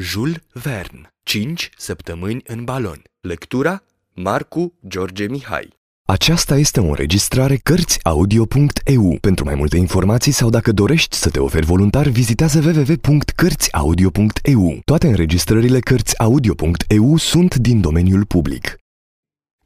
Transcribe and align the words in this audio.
Jules 0.00 0.36
Verne, 0.52 1.12
5 1.22 1.70
săptămâni 1.76 2.42
în 2.46 2.64
balon. 2.64 3.02
Lectura 3.20 3.82
Marcu 4.14 4.74
George 4.88 5.26
Mihai. 5.26 5.76
Aceasta 6.04 6.56
este 6.56 6.80
o 6.80 6.84
înregistrare 6.84 7.56
Cărțiaudio.eu. 7.56 9.18
Pentru 9.20 9.44
mai 9.44 9.54
multe 9.54 9.76
informații 9.76 10.32
sau 10.32 10.50
dacă 10.50 10.72
dorești 10.72 11.16
să 11.16 11.30
te 11.30 11.40
oferi 11.40 11.66
voluntar, 11.66 12.08
vizitează 12.08 12.58
www.cărțiaudio.eu. 12.58 14.80
Toate 14.84 15.06
înregistrările 15.06 15.80
Cărțiaudio.eu 15.80 17.16
sunt 17.16 17.54
din 17.54 17.80
domeniul 17.80 18.24
public. 18.24 18.76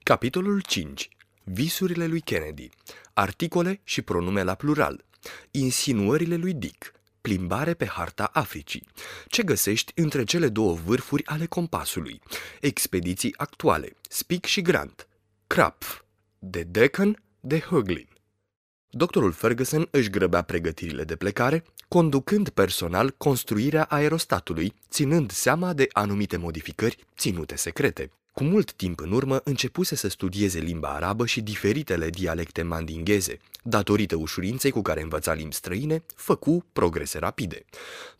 Capitolul 0.03 0.63
5. 0.67 1.09
Visurile 1.45 2.07
lui 2.07 2.21
Kennedy. 2.21 2.69
Articole 3.15 3.81
și 3.85 4.03
pronume 4.03 4.43
la 4.43 4.55
plural. 4.55 5.05
Insinuările 5.51 6.37
lui 6.37 6.55
Dick. 6.55 6.93
Plimbare 7.23 7.75
pe 7.75 7.87
harta 7.87 8.25
Africii. 8.33 8.87
Ce 9.27 9.43
găsești 9.43 9.93
între 9.95 10.25
cele 10.25 10.49
două 10.49 10.75
vârfuri 10.75 11.27
ale 11.27 11.47
compasului? 11.47 12.21
Expediții 12.61 13.35
actuale. 13.37 13.97
Spic 14.09 14.45
și 14.45 14.63
Grant. 14.63 15.09
Krapf. 15.47 16.03
De 16.39 16.63
Deccan 16.63 17.23
de 17.41 17.61
Höglin. 17.61 18.09
Doctorul 18.89 19.33
Ferguson 19.33 19.89
își 19.91 20.11
grăbea 20.11 20.43
pregătirile 20.43 21.05
de 21.05 21.17
plecare, 21.17 21.65
conducând 21.89 22.49
personal 22.49 23.11
construirea 23.11 23.85
aerostatului, 23.85 24.75
ținând 24.89 25.31
seama 25.31 25.73
de 25.73 25.89
anumite 25.93 26.37
modificări 26.37 27.07
ținute 27.17 27.57
secrete. 27.57 28.11
Cu 28.33 28.45
mult 28.45 28.73
timp 28.73 29.01
în 29.01 29.13
urmă 29.13 29.41
începuse 29.45 29.95
să 29.95 30.09
studieze 30.09 30.59
limba 30.59 30.89
arabă 30.89 31.27
și 31.27 31.41
diferitele 31.41 32.11
dialecte 32.11 32.63
mandingheze. 32.63 33.39
Datorită 33.63 34.17
ușurinței 34.17 34.71
cu 34.71 34.83
care 34.83 35.03
învăța 35.03 35.33
limbi 35.33 35.55
străine, 35.55 36.05
făcu 36.15 36.67
progrese 36.73 37.19
rapide. 37.19 37.65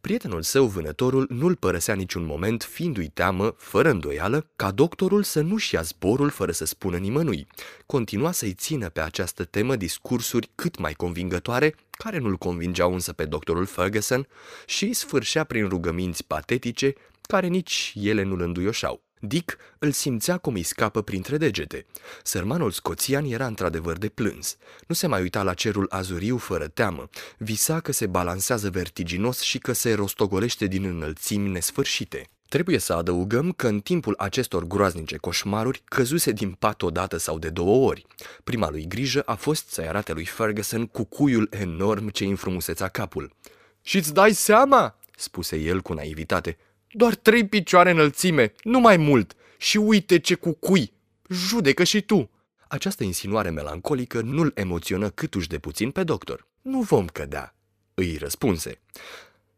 Prietenul 0.01 0.43
său, 0.43 0.67
vânătorul, 0.67 1.27
nu-l 1.31 1.57
părăsea 1.57 1.95
niciun 1.95 2.25
moment, 2.25 2.63
fiindu-i 2.63 3.09
teamă, 3.09 3.55
fără 3.57 3.91
îndoială, 3.91 4.47
ca 4.57 4.71
doctorul 4.71 5.23
să 5.23 5.41
nu-și 5.41 5.75
ia 5.75 5.83
zborul 5.83 6.31
fără 6.31 6.53
să 6.53 6.65
spună 6.65 6.97
nimănui. 6.97 7.47
Continua 7.87 8.33
să-i 8.33 8.55
țină 8.55 8.89
pe 8.89 9.01
această 9.01 9.45
temă 9.45 9.77
discursuri 9.77 10.51
cât 10.55 10.79
mai 10.79 10.93
convingătoare, 10.93 11.75
care 11.91 12.19
nu-l 12.19 12.37
convingeau 12.37 12.93
însă 12.93 13.13
pe 13.13 13.25
doctorul 13.25 13.67
Ferguson 13.67 14.27
și 14.67 14.93
sfârșea 14.93 15.45
prin 15.45 15.69
rugăminți 15.69 16.25
patetice, 16.25 16.95
care 17.23 17.47
nici 17.47 17.93
ele 17.97 18.23
nu-l 18.23 18.41
înduioșau. 18.41 19.03
Dick 19.25 19.57
îl 19.79 19.93
simțea 19.93 20.37
cum 20.37 20.55
îi 20.55 20.63
scapă 20.63 21.03
printre 21.03 21.37
degete. 21.37 21.87
Sărmanul 22.23 22.71
scoțian 22.71 23.25
era 23.25 23.47
într-adevăr 23.47 23.99
de 23.99 24.09
plâns. 24.09 24.57
Nu 24.87 24.95
se 24.95 25.07
mai 25.07 25.21
uita 25.21 25.43
la 25.43 25.55
cerul 25.55 25.87
azuriu 25.91 26.37
fără 26.37 26.67
teamă. 26.69 27.09
Visa 27.39 27.81
că 27.81 27.93
se 27.93 28.07
balansează 28.07 28.71
vertiginos 28.71 29.41
și 29.41 29.59
că 29.59 29.73
se 29.73 29.93
rostogolește 29.95 30.67
din 30.67 30.85
înălțimi 30.85 31.49
nesfârșite. 31.49 32.29
Trebuie 32.49 32.79
să 32.79 32.93
adăugăm 32.93 33.53
că 33.53 33.69
în 33.69 33.81
timpul 33.81 34.15
acestor 34.19 34.67
groaznice 34.67 35.17
coșmaruri 35.17 35.83
căzuse 35.85 36.33
din 36.33 36.53
pat 36.53 36.83
odată 36.83 37.17
sau 37.17 37.39
de 37.39 37.49
două 37.49 37.89
ori. 37.89 38.07
Prima 38.45 38.71
lui 38.71 38.87
grijă 38.87 39.21
a 39.21 39.35
fost 39.35 39.69
să-i 39.69 39.89
arate 39.89 40.13
lui 40.13 40.25
Ferguson 40.25 40.87
cu 40.87 41.05
cuiul 41.05 41.49
enorm 41.51 42.09
ce 42.09 42.25
înfrumusețea 42.25 42.89
capul. 42.89 43.37
Și-ți 43.83 44.15
dai 44.15 44.33
seama?" 44.33 44.99
spuse 45.17 45.57
el 45.57 45.81
cu 45.81 45.93
naivitate. 45.93 46.57
Doar 46.95 47.15
trei 47.15 47.47
picioare 47.47 47.91
înălțime, 47.91 48.53
nu 48.63 48.81
mai 48.81 48.97
mult. 48.97 49.35
Și 49.59 49.77
uite 49.77 50.19
ce 50.19 50.35
cucui. 50.35 50.93
Judecă 51.29 51.85
și 51.85 52.01
tu. 52.01 52.31
Această 52.69 53.05
insinuare 53.05 53.51
melancolică 53.51 54.21
nu-l 54.21 54.53
emoționă 54.55 55.11
câtuși 55.11 55.49
de 55.49 55.59
puțin 55.59 55.91
pe 55.91 56.05
doctor. 56.05 56.47
Nu 56.63 56.81
vom 56.81 57.07
cădea, 57.07 57.55
îi 57.95 58.17
răspunse. 58.17 58.81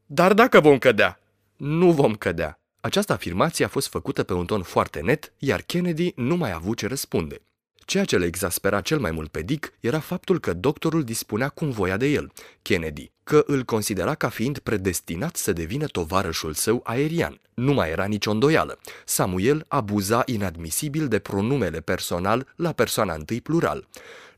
Dar 0.07 0.33
dacă 0.33 0.61
vom 0.61 0.79
cădea? 0.79 1.21
Nu 1.57 1.93
vom 1.93 2.15
cădea. 2.15 2.61
Această 2.81 3.12
afirmație 3.12 3.65
a 3.65 3.69
fost 3.69 3.89
făcută 3.89 4.23
pe 4.23 4.33
un 4.33 4.47
ton 4.47 4.62
foarte 4.62 5.01
net, 5.01 5.33
iar 5.39 5.62
Kennedy 5.62 6.12
nu 6.17 6.37
mai 6.37 6.51
a 6.51 6.55
avut 6.55 6.77
ce 6.77 6.87
răspunde. 6.87 7.41
Ceea 7.85 8.05
ce 8.05 8.19
le 8.19 8.27
exaspera 8.27 8.81
cel 8.81 8.99
mai 8.99 9.11
mult 9.11 9.31
pe 9.31 9.43
Dick 9.43 9.73
era 9.81 10.01
faptul 10.01 10.41
că 10.41 10.53
doctorul 10.53 11.05
dispunea 11.05 11.49
cum 11.49 11.71
voia 11.71 11.97
de 11.97 12.06
el, 12.06 12.33
Kennedy, 12.62 13.11
că 13.25 13.45
îl 13.47 13.62
considera 13.62 14.15
ca 14.15 14.28
fiind 14.28 14.59
predestinat 14.59 15.37
să 15.37 15.53
devină 15.53 15.87
tovarășul 15.87 16.55
său 16.55 16.81
aerian. 16.84 17.41
Nu 17.55 17.73
mai 17.73 17.91
era 17.91 18.05
nicio 18.05 18.31
îndoială. 18.31 18.78
Samuel 19.05 19.65
abuza 19.69 20.23
inadmisibil 20.27 21.09
de 21.09 21.19
pronumele 21.19 21.81
personal 21.81 22.53
la 22.56 22.73
persoana 22.73 23.15
întâi 23.15 23.41
plural. 23.41 23.89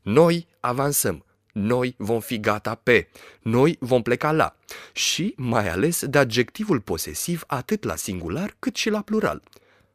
Noi 0.01 0.47
avansăm, 0.59 1.25
noi 1.53 1.95
vom 1.97 2.19
fi 2.19 2.39
gata 2.39 2.75
pe, 2.83 3.07
noi 3.41 3.77
vom 3.79 4.01
pleca 4.01 4.31
la 4.31 4.55
și 4.93 5.33
mai 5.37 5.69
ales 5.69 6.05
de 6.05 6.17
adjectivul 6.17 6.79
posesiv 6.79 7.43
atât 7.47 7.83
la 7.83 7.95
singular 7.95 8.55
cât 8.59 8.75
și 8.75 8.89
la 8.89 9.01
plural. 9.01 9.41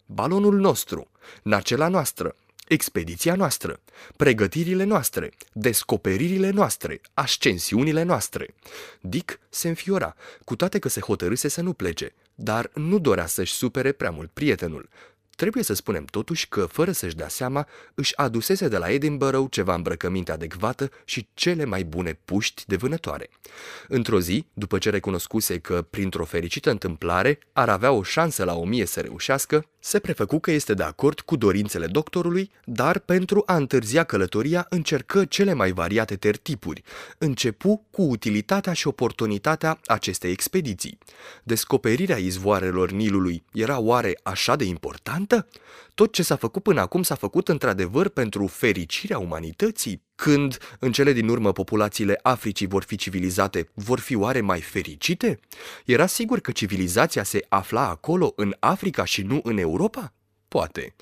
Balonul 0.07 0.59
nostru, 0.59 1.11
nacela 1.43 1.89
noastră, 1.89 2.37
expediția 2.73 3.35
noastră, 3.35 3.81
pregătirile 4.17 4.85
noastre, 4.85 5.31
descoperirile 5.53 6.51
noastre, 6.51 7.01
ascensiunile 7.15 8.03
noastre. 8.03 8.55
Dick 9.01 9.39
se 9.49 9.69
înfiora, 9.69 10.15
cu 10.45 10.57
toate 10.57 10.79
că 10.79 10.89
se 10.89 11.01
hotărâse 11.01 11.49
să 11.49 11.61
nu 11.61 11.73
plece, 11.73 12.15
dar 12.35 12.71
nu 12.75 12.99
dorea 12.99 13.27
să-și 13.27 13.53
supere 13.53 13.93
prea 13.93 14.11
mult 14.11 14.31
prietenul. 14.31 14.89
Trebuie 15.37 15.63
să 15.63 15.75
spunem 15.75 16.05
totuși 16.05 16.49
că, 16.49 16.67
fără 16.67 16.93
să-și 16.93 17.17
dea 17.17 17.29
seama, 17.29 17.67
își 17.95 18.17
adusese 18.17 18.69
de 18.69 18.77
la 18.77 18.91
Edinburgh 18.91 19.51
ceva 19.51 19.75
îmbrăcăminte 19.75 20.33
adecvată 20.33 20.91
și 21.05 21.29
cele 21.35 21.65
mai 21.65 21.85
bune 21.85 22.19
puști 22.25 22.63
de 22.67 22.77
vânătoare. 22.77 23.29
Într-o 23.89 24.21
zi, 24.21 24.47
după 24.53 24.79
ce 24.79 24.91
recunoscuse 24.91 25.59
că, 25.59 25.83
printr-o 25.91 26.25
fericită 26.25 26.71
întâmplare, 26.71 27.39
ar 27.53 27.69
avea 27.69 27.93
o 27.93 28.03
șansă 28.03 28.45
la 28.45 28.55
o 28.55 28.65
mie 28.65 28.87
să 28.87 29.01
reușească, 29.01 29.67
se 29.79 29.99
prefăcu 29.99 30.39
că 30.39 30.51
este 30.51 30.75
de 30.75 30.83
acord 30.83 31.21
cu 31.21 31.37
dorințele 31.37 31.87
doctorului, 31.87 32.51
dar 32.65 32.99
pentru 32.99 33.43
a 33.47 33.57
întârzia 33.57 34.05
călătoria 34.05 34.67
încercă 34.69 35.25
cele 35.25 35.53
mai 35.53 35.73
variate 35.73 36.17
tertipuri. 36.17 36.83
Începu 37.19 37.87
cu 37.91 38.03
utilitatea 38.03 38.73
și 38.73 38.87
oportunitatea 38.87 39.81
acestei 39.87 40.31
expediții. 40.31 40.99
Descoperirea 41.43 42.17
izvoarelor 42.17 42.91
Nilului 42.91 43.43
era 43.53 43.79
oare 43.79 44.19
așa 44.23 44.57
de 44.57 44.65
importantă? 44.65 45.22
Tot 45.95 46.13
ce 46.13 46.23
s-a 46.23 46.37
făcut 46.37 46.63
până 46.63 46.81
acum 46.81 47.03
s-a 47.03 47.15
făcut 47.15 47.49
într-adevăr 47.49 48.09
pentru 48.09 48.47
fericirea 48.47 49.19
umanității? 49.19 50.03
Când, 50.15 50.59
în 50.79 50.93
cele 50.93 51.13
din 51.13 51.29
urmă, 51.29 51.53
populațiile 51.53 52.19
Africii 52.23 52.67
vor 52.67 52.83
fi 52.83 52.97
civilizate, 52.97 53.69
vor 53.75 53.99
fi 53.99 54.15
oare 54.15 54.41
mai 54.41 54.61
fericite? 54.61 55.41
Era 55.85 56.07
sigur 56.07 56.41
că 56.41 56.51
civilizația 56.51 57.23
se 57.23 57.47
afla 57.49 57.89
acolo, 57.89 58.33
în 58.37 58.57
Africa 58.59 59.05
și 59.05 59.23
nu 59.23 59.41
în 59.43 59.59
Europa? 59.59 60.13
Poate. 60.49 60.95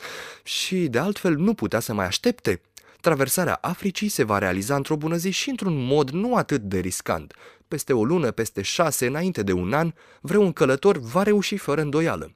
Și, 0.43 0.77
de 0.77 0.99
altfel, 0.99 1.37
nu 1.37 1.55
putea 1.55 1.81
să 1.81 1.93
mai 1.93 2.07
aștepte. 2.07 2.61
Traversarea 3.01 3.59
Africii 3.61 4.09
se 4.09 4.23
va 4.23 4.39
realiza 4.39 4.77
într-o 4.77 4.97
bună 4.97 5.17
zi 5.17 5.31
și 5.31 5.51
într-un 5.51 5.85
mod 5.87 6.11
nu 6.11 6.35
atât 6.35 6.63
de 6.63 6.79
riscant. 6.79 7.35
Peste 7.69 7.93
o 7.93 8.05
lună, 8.05 8.31
peste 8.31 8.63
șase, 8.63 9.07
înainte 9.07 9.43
de 9.43 9.53
un 9.53 9.73
an, 9.73 9.93
vreun 10.21 10.53
călător 10.53 10.99
va 10.99 11.23
reuși 11.23 11.57
fără 11.57 11.81
îndoială. 11.81 12.35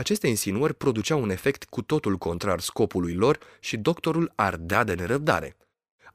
Aceste 0.00 0.26
insinuări 0.26 0.74
produceau 0.74 1.22
un 1.22 1.30
efect 1.30 1.64
cu 1.64 1.82
totul 1.82 2.16
contrar 2.16 2.60
scopului 2.60 3.14
lor 3.14 3.38
și 3.60 3.76
doctorul 3.76 4.32
ardea 4.34 4.84
de 4.84 4.94
nerăbdare. 4.94 5.56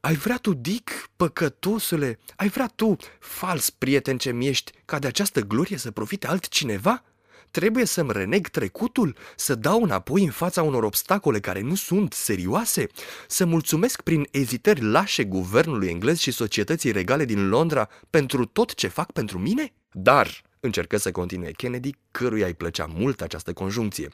Ai 0.00 0.14
vrea 0.14 0.36
tu, 0.36 0.54
Dick, 0.54 0.90
păcătosule, 1.16 2.18
ai 2.36 2.48
vrea 2.48 2.72
tu, 2.74 2.96
fals 3.18 3.70
prieten 3.70 4.18
ce 4.18 4.36
ești, 4.40 4.72
ca 4.84 4.98
de 4.98 5.06
această 5.06 5.40
glorie 5.40 5.76
să 5.76 5.90
profite 5.90 6.26
altcineva? 6.26 7.04
Trebuie 7.50 7.84
să-mi 7.84 8.12
reneg 8.12 8.48
trecutul, 8.48 9.16
să 9.36 9.54
dau 9.54 9.82
înapoi 9.82 10.24
în 10.24 10.30
fața 10.30 10.62
unor 10.62 10.82
obstacole 10.82 11.40
care 11.40 11.60
nu 11.60 11.74
sunt 11.74 12.12
serioase, 12.12 12.86
să 13.26 13.44
mulțumesc 13.44 14.00
prin 14.00 14.28
ezitări 14.30 14.82
lașe 14.82 15.24
guvernului 15.24 15.88
englez 15.88 16.18
și 16.18 16.30
societății 16.30 16.92
regale 16.92 17.24
din 17.24 17.48
Londra 17.48 17.88
pentru 18.10 18.44
tot 18.44 18.74
ce 18.74 18.88
fac 18.88 19.12
pentru 19.12 19.38
mine? 19.38 19.72
Dar, 19.92 20.42
încercă 20.66 20.96
să 20.96 21.10
continue 21.10 21.50
Kennedy, 21.50 21.90
căruia 22.10 22.46
îi 22.46 22.54
plăcea 22.54 22.86
mult 22.86 23.20
această 23.20 23.52
conjuncție. 23.52 24.08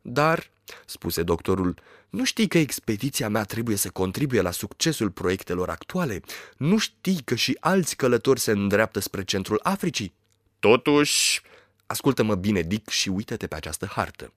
Dar, 0.00 0.50
spuse 0.86 1.22
doctorul, 1.22 1.74
nu 2.10 2.24
știi 2.24 2.48
că 2.48 2.58
expediția 2.58 3.28
mea 3.28 3.44
trebuie 3.44 3.76
să 3.76 3.90
contribuie 3.90 4.40
la 4.40 4.50
succesul 4.50 5.10
proiectelor 5.10 5.68
actuale? 5.68 6.20
Nu 6.56 6.78
știi 6.78 7.22
că 7.24 7.34
și 7.34 7.56
alți 7.60 7.96
călători 7.96 8.40
se 8.40 8.50
îndreaptă 8.50 9.00
spre 9.00 9.24
centrul 9.24 9.60
Africii? 9.62 10.14
Totuși, 10.58 11.42
ascultă-mă 11.86 12.34
bine, 12.34 12.60
Dick, 12.60 12.88
și 12.88 13.08
uită-te 13.08 13.46
pe 13.46 13.54
această 13.54 13.86
hartă. 13.86 14.32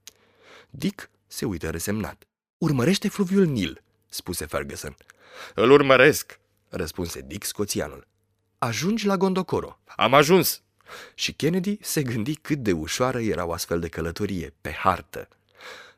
Dick 0.69 1.09
se 1.27 1.45
uită 1.45 1.69
resemnat. 1.69 2.24
Urmărește 2.57 3.09
fluviul 3.09 3.45
Nil, 3.45 3.83
spuse 4.09 4.45
Ferguson. 4.45 4.95
Îl 5.56 5.71
urmăresc, 5.71 6.39
răspunse 6.69 7.21
Dick 7.21 7.45
scoțianul. 7.45 8.07
Ajungi 8.57 9.06
la 9.06 9.17
Gondocoro. 9.17 9.79
Am 9.95 10.13
ajuns. 10.13 10.62
Și 11.15 11.33
Kennedy 11.33 11.77
se 11.81 12.03
gândi 12.03 12.35
cât 12.35 12.57
de 12.57 12.71
ușoară 12.71 13.19
era 13.19 13.45
o 13.45 13.53
astfel 13.53 13.79
de 13.79 13.88
călătorie, 13.88 14.53
pe 14.61 14.71
hartă. 14.71 15.27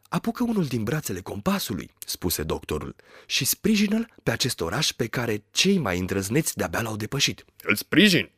Apucă 0.10 0.44
unul 0.44 0.66
din 0.66 0.84
brațele 0.84 1.20
compasului, 1.20 1.92
spuse 2.06 2.44
doctorul, 2.44 2.96
și 3.26 3.46
sprijină-l 3.46 4.14
pe 4.24 4.32
acest 4.32 4.62
oraș 4.62 4.92
pe 4.92 5.08
care 5.08 5.44
cei 5.52 5.78
mai 5.78 6.00
îndrăzneți 6.00 6.58
de-abia 6.58 6.82
l-au 6.82 6.96
depășit. 6.96 7.46
Îl 7.64 7.76
sprijin? 7.76 8.30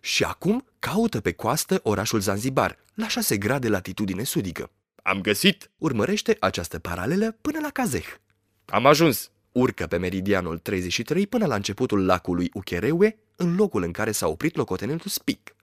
Și 0.00 0.24
acum 0.24 0.66
caută 0.78 1.20
pe 1.20 1.32
coastă 1.32 1.80
orașul 1.82 2.20
Zanzibar, 2.20 2.78
la 2.94 3.08
6 3.08 3.36
grade 3.36 3.68
latitudine 3.68 4.24
sudică. 4.24 4.70
Am 5.02 5.20
găsit! 5.20 5.70
Urmărește 5.78 6.36
această 6.40 6.78
paralelă 6.78 7.36
până 7.40 7.58
la 7.62 7.70
Kazeh. 7.70 8.06
Am 8.64 8.86
ajuns! 8.86 9.30
Urcă 9.52 9.86
pe 9.86 9.96
meridianul 9.96 10.58
33 10.58 11.26
până 11.26 11.46
la 11.46 11.54
începutul 11.54 12.04
lacului 12.04 12.50
Ukerewe, 12.52 13.18
în 13.36 13.54
locul 13.56 13.82
în 13.82 13.92
care 13.92 14.12
s-a 14.12 14.28
oprit 14.28 14.56
locotenentul 14.56 15.10
Spic. 15.10 15.54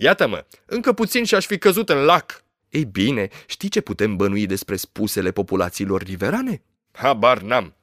Iată-mă, 0.00 0.44
încă 0.64 0.92
puțin 0.92 1.24
și 1.24 1.34
aș 1.34 1.46
fi 1.46 1.58
căzut 1.58 1.88
în 1.88 1.96
lac. 1.96 2.44
Ei 2.68 2.84
bine, 2.84 3.28
știi 3.46 3.68
ce 3.68 3.80
putem 3.80 4.16
bănui 4.16 4.46
despre 4.46 4.76
spusele 4.76 5.30
populațiilor 5.30 6.02
riverane? 6.02 6.62
Habar 6.92 7.42
n-am. 7.42 7.74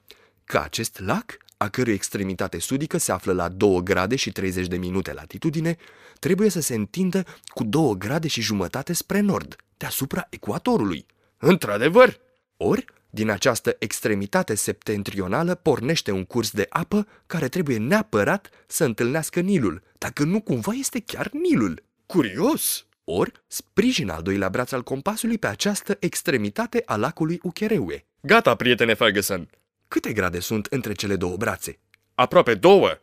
Că 0.44 0.58
acest 0.58 1.00
lac, 1.00 1.38
a 1.58 1.70
cărui 1.70 1.94
extremitate 1.94 2.60
sudică 2.60 2.98
se 2.98 3.12
află 3.12 3.34
la 3.34 3.50
2 3.50 3.84
grade 3.84 4.16
și 4.16 4.32
30 4.32 4.68
de 4.68 4.78
minute 4.78 5.14
latitudine, 5.14 5.78
trebuie 6.20 6.50
să 6.50 6.62
se 6.62 6.76
întindă 6.76 7.26
cu 7.46 7.64
2 7.64 7.96
grade 7.98 8.28
și 8.28 8.42
jumătate 8.42 8.94
spre 8.94 9.20
nord, 9.20 9.56
deasupra 9.78 10.28
ecuatorului. 10.30 11.06
Într-adevăr! 11.38 12.20
Ori, 12.58 12.86
din 13.10 13.30
această 13.30 13.76
extremitate 13.80 14.56
septentrională 14.56 15.56
pornește 15.56 16.12
un 16.12 16.26
curs 16.26 16.52
de 16.52 16.66
apă 16.70 17.08
care 17.26 17.48
trebuie 17.48 17.78
neapărat 17.78 18.50
să 18.68 18.84
întâlnească 18.84 19.40
Nilul, 19.40 19.84
dacă 19.98 20.24
nu 20.24 20.42
cumva 20.42 20.72
este 20.72 21.00
chiar 21.00 21.30
Nilul. 21.32 21.84
Curios! 22.06 22.86
Ori 23.04 23.32
sprijin 23.48 24.10
al 24.10 24.22
doilea 24.22 24.50
braț 24.50 24.72
al 24.72 24.84
compasului 24.84 25.38
pe 25.38 25.48
această 25.48 25.98
extremitate 26.00 26.84
a 26.86 26.96
lacului 26.96 27.40
Uchereue. 27.44 28.06
Gata, 28.22 28.56
prietene 28.56 28.94
Ferguson! 28.94 29.50
Câte 29.88 30.14
grade 30.14 30.40
sunt 30.40 30.66
între 30.66 30.94
cele 30.94 31.16
două 31.16 31.38
brațe? 31.38 31.80
Aproape 32.16 32.56
două! 32.56 32.98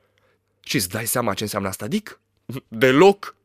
Și 0.61 0.77
îți 0.77 0.89
dai 0.89 1.07
seama 1.07 1.35
ce 1.35 1.43
înseamnă 1.43 1.69
asta, 1.69 1.87
Dick? 1.87 2.21
Deloc! 2.69 3.37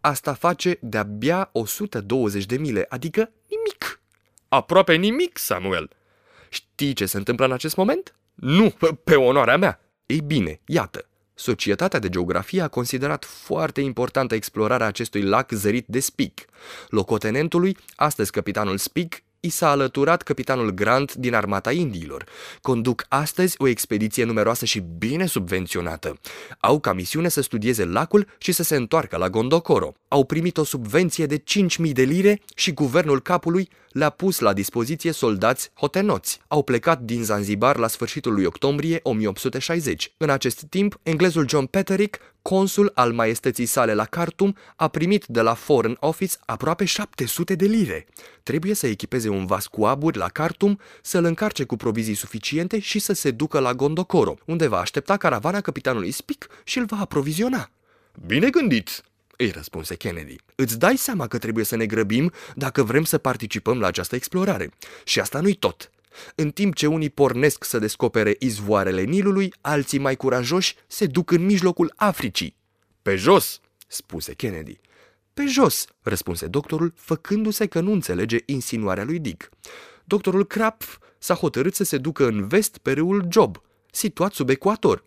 Asta 0.00 0.34
face 0.34 0.78
de-abia 0.80 1.48
120 1.52 2.46
de 2.46 2.56
mile, 2.56 2.86
adică 2.88 3.30
nimic. 3.48 4.00
Aproape 4.48 4.94
nimic, 4.94 5.38
Samuel! 5.38 5.90
Știi 6.48 6.92
ce 6.92 7.06
se 7.06 7.16
întâmplă 7.16 7.44
în 7.44 7.52
acest 7.52 7.76
moment? 7.76 8.14
Nu, 8.34 8.74
pe 9.04 9.14
onoarea 9.14 9.56
mea! 9.56 9.80
Ei 10.06 10.20
bine, 10.20 10.60
iată, 10.66 11.08
Societatea 11.38 11.98
de 11.98 12.08
Geografie 12.08 12.60
a 12.60 12.68
considerat 12.68 13.24
foarte 13.24 13.80
importantă 13.80 14.34
explorarea 14.34 14.86
acestui 14.86 15.22
lac 15.22 15.50
zărit 15.50 15.86
de 15.86 16.00
Spig. 16.00 16.32
Locotenentului, 16.88 17.76
astăzi 17.96 18.30
capitanul 18.30 18.76
Spig, 18.76 19.14
i 19.46 19.48
s-a 19.48 19.70
alăturat 19.70 20.22
capitanul 20.22 20.70
Grant 20.70 21.14
din 21.14 21.34
armata 21.34 21.72
Indiilor. 21.72 22.24
Conduc 22.60 23.04
astăzi 23.08 23.54
o 23.58 23.66
expediție 23.66 24.24
numeroasă 24.24 24.64
și 24.64 24.84
bine 24.98 25.26
subvenționată. 25.26 26.18
Au 26.60 26.80
ca 26.80 26.92
misiune 26.92 27.28
să 27.28 27.40
studieze 27.40 27.84
lacul 27.84 28.26
și 28.38 28.52
să 28.52 28.62
se 28.62 28.76
întoarcă 28.76 29.16
la 29.16 29.30
Gondokoro. 29.30 29.94
Au 30.08 30.24
primit 30.24 30.56
o 30.58 30.64
subvenție 30.64 31.26
de 31.26 31.42
5.000 31.86 31.92
de 31.92 32.02
lire 32.02 32.40
și 32.54 32.72
guvernul 32.72 33.20
capului 33.20 33.68
le-a 33.96 34.10
pus 34.10 34.38
la 34.38 34.52
dispoziție 34.52 35.12
soldați 35.12 35.70
hotenoți. 35.74 36.40
Au 36.48 36.62
plecat 36.62 37.00
din 37.00 37.24
Zanzibar 37.24 37.76
la 37.76 37.86
sfârșitul 37.86 38.32
lui 38.32 38.44
octombrie 38.44 39.00
1860. 39.02 40.12
În 40.16 40.30
acest 40.30 40.62
timp, 40.62 40.98
englezul 41.02 41.48
John 41.48 41.64
Petterick, 41.64 42.18
consul 42.42 42.90
al 42.94 43.12
maestății 43.12 43.66
sale 43.66 43.94
la 43.94 44.04
Khartoum, 44.04 44.56
a 44.76 44.88
primit 44.88 45.26
de 45.26 45.40
la 45.40 45.54
Foreign 45.54 45.96
Office 46.00 46.36
aproape 46.44 46.84
700 46.84 47.54
de 47.54 47.66
lire. 47.66 48.06
Trebuie 48.42 48.74
să 48.74 48.86
echipeze 48.86 49.28
un 49.28 49.35
vas 49.44 49.66
cu 49.66 49.84
aburi 49.84 50.18
la 50.18 50.28
Khartoum, 50.28 50.80
să-l 51.02 51.24
încarce 51.24 51.64
cu 51.64 51.76
provizii 51.76 52.14
suficiente 52.14 52.78
și 52.78 52.98
să 52.98 53.12
se 53.12 53.30
ducă 53.30 53.58
la 53.58 53.74
Gondokoro, 53.74 54.36
unde 54.44 54.66
va 54.66 54.78
aștepta 54.78 55.16
caravana 55.16 55.60
capitanului 55.60 56.10
Spic 56.10 56.46
și 56.64 56.78
îl 56.78 56.84
va 56.84 56.96
aproviziona. 57.00 57.70
Bine 58.26 58.50
gândit! 58.50 59.04
îi 59.36 59.50
răspunse 59.50 59.94
Kennedy. 59.94 60.36
Îți 60.54 60.78
dai 60.78 60.96
seama 60.96 61.26
că 61.26 61.38
trebuie 61.38 61.64
să 61.64 61.76
ne 61.76 61.86
grăbim 61.86 62.32
dacă 62.54 62.82
vrem 62.82 63.04
să 63.04 63.18
participăm 63.18 63.80
la 63.80 63.86
această 63.86 64.14
explorare. 64.14 64.70
Și 65.04 65.20
asta 65.20 65.40
nu-i 65.40 65.54
tot. 65.54 65.90
În 66.34 66.50
timp 66.50 66.74
ce 66.74 66.86
unii 66.86 67.10
pornesc 67.10 67.64
să 67.64 67.78
descopere 67.78 68.36
izvoarele 68.38 69.02
Nilului, 69.02 69.52
alții 69.60 69.98
mai 69.98 70.16
curajoși 70.16 70.74
se 70.86 71.06
duc 71.06 71.30
în 71.30 71.44
mijlocul 71.44 71.92
Africii. 71.96 72.56
Pe 73.02 73.16
jos, 73.16 73.60
spuse 73.86 74.34
Kennedy. 74.34 74.78
Pe 75.36 75.46
jos, 75.46 75.86
răspunse 76.02 76.46
doctorul, 76.46 76.92
făcându-se 76.96 77.66
că 77.66 77.80
nu 77.80 77.92
înțelege 77.92 78.38
insinuarea 78.46 79.04
lui 79.04 79.18
Dick. 79.18 79.48
Doctorul 80.04 80.46
Krapf 80.46 80.98
s-a 81.18 81.34
hotărât 81.34 81.74
să 81.74 81.84
se 81.84 81.98
ducă 81.98 82.26
în 82.26 82.48
vest 82.48 82.78
pe 82.78 82.92
râul 82.92 83.26
Job, 83.30 83.62
situat 83.90 84.32
sub 84.32 84.48
ecuator. 84.48 85.02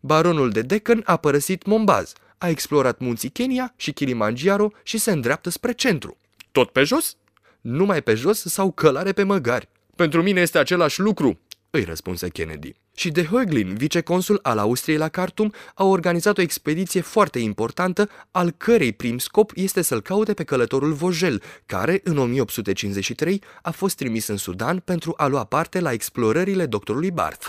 Baronul 0.00 0.50
de 0.50 0.62
Deccan 0.62 1.02
a 1.04 1.16
părăsit 1.16 1.66
Mombaz, 1.66 2.12
a 2.38 2.48
explorat 2.48 2.98
munții 2.98 3.28
Kenya 3.28 3.72
și 3.76 3.92
Kilimanjaro 3.92 4.70
și 4.82 4.98
se 4.98 5.10
îndreaptă 5.10 5.50
spre 5.50 5.72
centru. 5.72 6.16
Tot 6.52 6.70
pe 6.70 6.82
jos? 6.82 7.16
Numai 7.60 8.02
pe 8.02 8.14
jos 8.14 8.40
sau 8.40 8.72
călare 8.72 9.12
pe 9.12 9.22
măgari. 9.22 9.68
Pentru 9.96 10.22
mine 10.22 10.40
este 10.40 10.58
același 10.58 11.00
lucru, 11.00 11.38
îi 11.70 11.84
răspunse 11.84 12.28
Kennedy. 12.28 12.74
Și 12.96 13.10
de 13.10 13.24
Höglin, 13.24 13.76
viceconsul 13.76 14.38
al 14.42 14.58
Austriei 14.58 14.98
la 14.98 15.08
Khartoum, 15.08 15.52
a 15.74 15.84
organizat 15.84 16.38
o 16.38 16.40
expediție 16.40 17.00
foarte 17.00 17.38
importantă, 17.38 18.08
al 18.30 18.50
cărei 18.50 18.92
prim 18.92 19.18
scop 19.18 19.52
este 19.54 19.82
să-l 19.82 20.00
caute 20.00 20.34
pe 20.34 20.44
călătorul 20.44 20.92
Vogel, 20.92 21.42
care, 21.66 22.00
în 22.04 22.18
1853, 22.18 23.42
a 23.62 23.70
fost 23.70 23.96
trimis 23.96 24.26
în 24.26 24.36
Sudan 24.36 24.78
pentru 24.78 25.14
a 25.16 25.26
lua 25.26 25.44
parte 25.44 25.80
la 25.80 25.92
explorările 25.92 26.66
doctorului 26.66 27.10
Barth. 27.10 27.48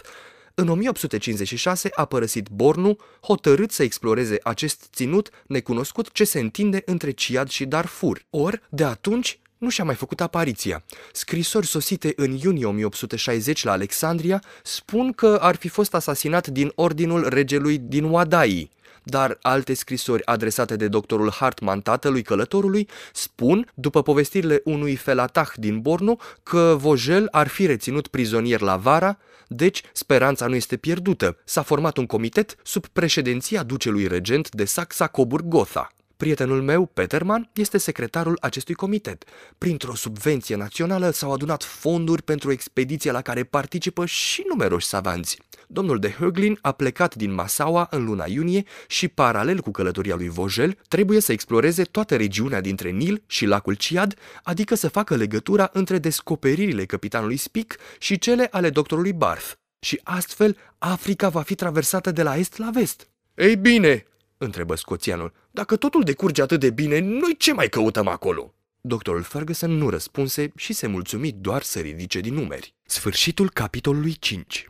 În 0.57 0.67
1856 0.67 1.89
a 1.95 2.05
părăsit 2.05 2.49
Bornu, 2.49 2.97
hotărât 3.21 3.71
să 3.71 3.83
exploreze 3.83 4.37
acest 4.43 4.87
ținut 4.93 5.29
necunoscut 5.47 6.11
ce 6.11 6.23
se 6.23 6.39
întinde 6.39 6.81
între 6.85 7.11
Ciad 7.11 7.49
și 7.49 7.65
Darfur. 7.65 8.25
Or, 8.29 8.61
de 8.69 8.83
atunci, 8.83 9.39
nu 9.65 9.71
și-a 9.71 9.83
mai 9.83 9.95
făcut 9.95 10.21
apariția. 10.21 10.83
Scrisori 11.11 11.67
sosite 11.67 12.13
în 12.15 12.31
iunie 12.31 12.65
1860 12.65 13.63
la 13.63 13.71
Alexandria 13.71 14.43
spun 14.63 15.11
că 15.11 15.37
ar 15.41 15.55
fi 15.55 15.67
fost 15.67 15.93
asasinat 15.93 16.47
din 16.47 16.71
ordinul 16.75 17.29
regelui 17.29 17.77
din 17.77 18.03
Wadai, 18.03 18.69
dar 19.03 19.37
alte 19.41 19.73
scrisori 19.73 20.25
adresate 20.25 20.75
de 20.75 20.87
doctorul 20.87 21.31
Hartman, 21.31 21.81
tatălui 21.81 22.21
călătorului, 22.21 22.87
spun, 23.13 23.71
după 23.73 24.01
povestirile 24.01 24.61
unui 24.63 24.95
felatah 24.95 25.49
din 25.55 25.81
Bornu, 25.81 26.19
că 26.43 26.75
Vogel 26.79 27.27
ar 27.31 27.47
fi 27.47 27.65
reținut 27.65 28.07
prizonier 28.07 28.61
la 28.61 28.75
Vara, 28.77 29.17
deci 29.47 29.81
speranța 29.93 30.47
nu 30.47 30.55
este 30.55 30.77
pierdută. 30.77 31.37
S-a 31.43 31.61
format 31.61 31.97
un 31.97 32.05
comitet 32.05 32.55
sub 32.63 32.87
președinția 32.87 33.63
ducelui 33.63 34.07
regent 34.07 34.51
de 34.51 34.65
Saxa-Coburg-Gotha. 34.65 35.94
Prietenul 36.17 36.61
meu, 36.61 36.85
Peterman, 36.85 37.49
este 37.53 37.77
secretarul 37.77 38.37
acestui 38.41 38.73
comitet. 38.73 39.23
Printr-o 39.57 39.95
subvenție 39.95 40.55
națională 40.55 41.09
s-au 41.09 41.33
adunat 41.33 41.63
fonduri 41.63 42.21
pentru 42.21 42.51
expediția 42.51 43.11
la 43.11 43.21
care 43.21 43.43
participă 43.43 44.05
și 44.05 44.43
numeroși 44.49 44.87
savanți. 44.87 45.39
Domnul 45.67 45.99
de 45.99 46.13
Höglin 46.13 46.51
a 46.61 46.71
plecat 46.71 47.15
din 47.15 47.33
Masaua 47.33 47.87
în 47.89 48.05
luna 48.05 48.25
iunie 48.27 48.63
și, 48.87 49.07
paralel 49.07 49.59
cu 49.59 49.71
călătoria 49.71 50.15
lui 50.15 50.29
Vogel, 50.29 50.77
trebuie 50.87 51.19
să 51.19 51.31
exploreze 51.31 51.83
toată 51.83 52.15
regiunea 52.15 52.61
dintre 52.61 52.89
Nil 52.89 53.23
și 53.27 53.45
lacul 53.45 53.73
Ciad, 53.73 54.13
adică 54.43 54.75
să 54.75 54.89
facă 54.89 55.15
legătura 55.15 55.69
între 55.73 55.97
descoperirile 55.97 56.85
capitanului 56.85 57.37
Spic 57.37 57.75
și 57.99 58.17
cele 58.17 58.47
ale 58.51 58.69
doctorului 58.69 59.13
Barth. 59.13 59.51
Și 59.79 59.99
astfel, 60.03 60.57
Africa 60.77 61.29
va 61.29 61.41
fi 61.41 61.55
traversată 61.55 62.11
de 62.11 62.23
la 62.23 62.35
est 62.35 62.57
la 62.57 62.69
vest. 62.73 63.09
Ei 63.35 63.55
bine, 63.55 64.05
întrebă 64.37 64.75
scoțianul. 64.75 65.33
Dacă 65.55 65.75
totul 65.75 66.03
decurge 66.03 66.41
atât 66.41 66.59
de 66.59 66.69
bine, 66.69 66.99
noi 66.99 67.35
ce 67.37 67.53
mai 67.53 67.69
căutăm 67.69 68.07
acolo? 68.07 68.53
Doctorul 68.81 69.21
Ferguson 69.21 69.71
nu 69.71 69.89
răspunse 69.89 70.51
și 70.55 70.73
se 70.73 70.87
mulțumi 70.87 71.31
doar 71.31 71.61
să 71.61 71.79
ridice 71.79 72.19
din 72.19 72.33
numeri. 72.33 72.73
Sfârșitul 72.85 73.49
capitolului 73.49 74.15
5 74.19 74.69